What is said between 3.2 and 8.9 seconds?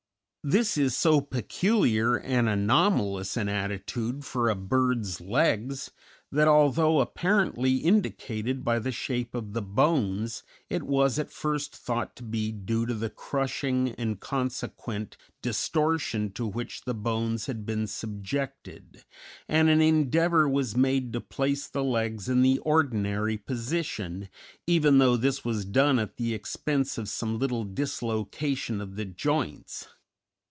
an attitude for a bird's legs that, although apparently indicated by